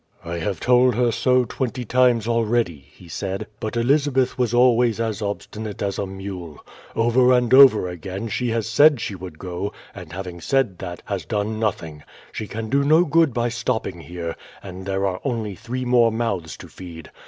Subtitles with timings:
[0.25, 5.21] "I have told her so twenty times already," he said; "but Elizabeth was always as
[5.21, 6.57] obstinate as a mule.
[6.95, 11.23] Over and over again she has said she would go; and having said that, has
[11.25, 12.01] done nothing.
[12.31, 16.57] She can do no good by stopping here; and there are only three more mouths
[16.57, 17.11] to feed.